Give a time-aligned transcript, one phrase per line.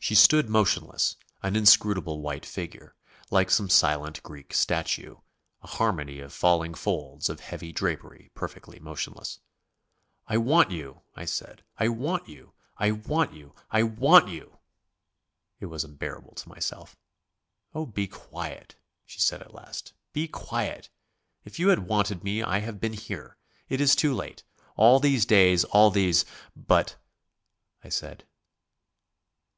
[0.00, 2.96] She stood motionless, an inscrutable white figure,
[3.30, 5.16] like some silent Greek statue,
[5.60, 9.38] a harmony of falling folds of heavy drapery perfectly motionless.
[10.26, 14.60] "I want you," I said "I want you, I want you, I want you."
[15.60, 16.96] It was unbearable to myself.
[17.74, 19.92] "Oh, be quiet," she said at last.
[20.14, 20.88] "Be quiet!
[21.44, 23.36] If you had wanted me I have been here.
[23.68, 24.42] It is too late.
[24.74, 26.24] All these days; all these"
[26.56, 26.96] "But..."
[27.84, 28.24] I said.